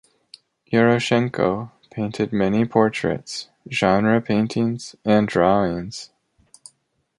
[0.73, 6.09] Yaroshenko painted many portraits, genre paintings, and drawings.